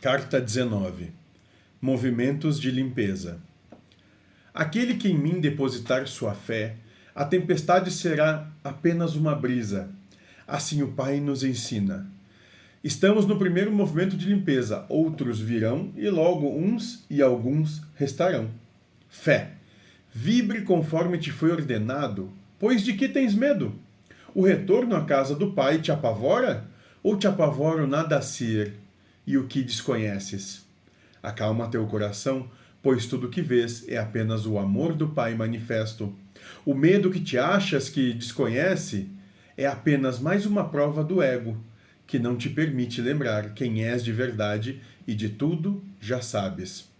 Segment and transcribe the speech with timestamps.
[0.00, 1.12] Carta 19
[1.78, 3.38] Movimentos de limpeza.
[4.54, 6.76] Aquele que em mim depositar sua fé,
[7.14, 9.90] a tempestade será apenas uma brisa.
[10.48, 12.10] Assim o Pai nos ensina.
[12.82, 18.48] Estamos no primeiro movimento de limpeza, outros virão e logo uns e alguns restarão.
[19.06, 19.50] Fé.
[20.10, 23.74] Vibre conforme te foi ordenado, pois de que tens medo?
[24.34, 26.64] O retorno à casa do Pai te apavora?
[27.02, 28.80] Ou te apavora o nada ser
[29.30, 30.66] e o que desconheces.
[31.22, 32.50] Acalma teu coração,
[32.82, 36.12] pois tudo que vês é apenas o amor do Pai manifesto.
[36.66, 39.08] O medo que te achas que desconhece
[39.56, 41.56] é apenas mais uma prova do ego,
[42.08, 46.90] que não te permite lembrar quem és de verdade e de tudo já sabes.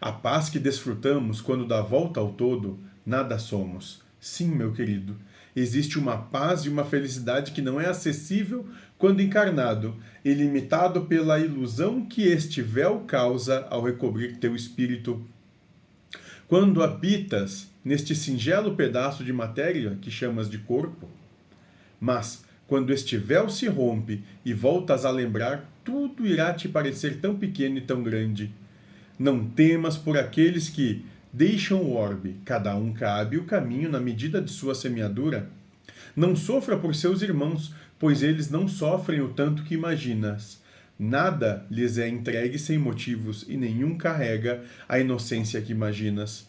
[0.00, 4.00] A paz que desfrutamos quando dá volta ao todo, nada somos.
[4.18, 5.14] Sim, meu querido,
[5.56, 8.66] existe uma paz e uma felicidade que não é acessível
[8.98, 15.26] quando encarnado e limitado pela ilusão que este véu causa ao recobrir teu espírito.
[16.46, 21.08] Quando habitas neste singelo pedaço de matéria que chamas de corpo,
[21.98, 27.36] mas quando este véu se rompe e voltas a lembrar, tudo irá te parecer tão
[27.36, 28.52] pequeno e tão grande.
[29.18, 31.04] Não temas por aqueles que
[31.36, 35.50] deixam o orbe, cada um cabe o caminho na medida de sua semeadura.
[36.16, 40.62] Não sofra por seus irmãos, pois eles não sofrem o tanto que imaginas.
[40.98, 46.48] Nada lhes é entregue sem motivos e nenhum carrega a inocência que imaginas.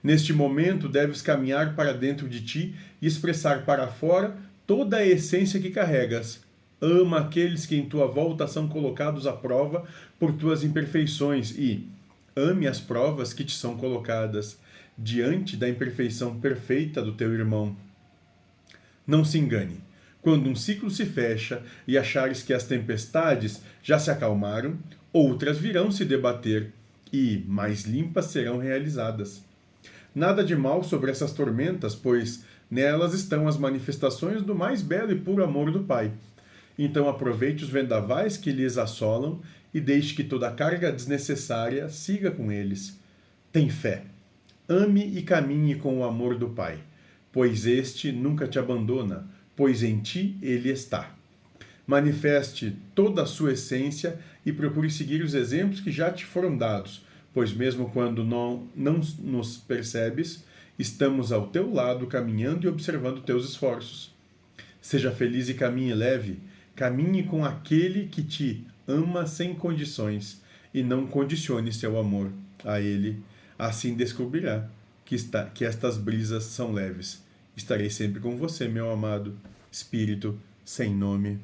[0.00, 5.58] Neste momento, deves caminhar para dentro de ti e expressar para fora toda a essência
[5.58, 6.40] que carregas.
[6.80, 9.84] Ama aqueles que em tua volta são colocados à prova
[10.20, 11.88] por tuas imperfeições e
[12.36, 14.58] ame as provas que te são colocadas
[14.96, 17.76] diante da imperfeição perfeita do teu irmão.
[19.06, 19.80] Não se engane.
[20.22, 24.78] Quando um ciclo se fecha e achares que as tempestades já se acalmaram,
[25.12, 26.72] outras virão se debater
[27.12, 29.44] e mais limpas serão realizadas.
[30.14, 35.18] Nada de mal sobre essas tormentas, pois nelas estão as manifestações do mais belo e
[35.18, 36.12] puro amor do Pai.
[36.78, 39.40] Então aproveite os vendavais que lhes assolam
[39.72, 42.98] e deixe que toda carga desnecessária siga com eles.
[43.52, 44.02] Tem fé.
[44.68, 46.78] Ame e caminhe com o amor do Pai,
[47.30, 51.14] pois este nunca te abandona pois em ti ele está.
[51.86, 57.04] Manifeste toda a sua essência e procure seguir os exemplos que já te foram dados,
[57.32, 60.44] pois mesmo quando não, não nos percebes,
[60.78, 64.12] estamos ao teu lado caminhando e observando teus esforços.
[64.80, 66.38] Seja feliz e caminhe leve,
[66.74, 70.42] caminhe com aquele que te ama sem condições
[70.72, 72.30] e não condicione seu amor
[72.64, 73.22] a ele.
[73.58, 74.68] Assim descobrirá
[75.04, 77.24] que, está, que estas brisas são leves
[77.56, 79.38] Estarei sempre com você, meu amado
[79.70, 81.38] Espírito sem nome.